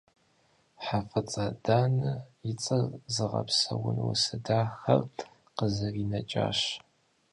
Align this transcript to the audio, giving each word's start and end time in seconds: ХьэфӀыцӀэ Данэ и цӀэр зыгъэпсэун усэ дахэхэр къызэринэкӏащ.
ХьэфӀыцӀэ 0.85 1.47
Данэ 1.63 2.13
и 2.49 2.53
цӀэр 2.61 2.85
зыгъэпсэун 3.13 3.97
усэ 4.09 4.35
дахэхэр 4.45 5.01
къызэринэкӏащ. 5.57 6.59